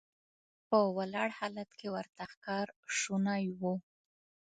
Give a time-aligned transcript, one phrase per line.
[0.67, 2.67] په ولاړ حالت کې ورته ښکار
[2.99, 3.61] شونی و.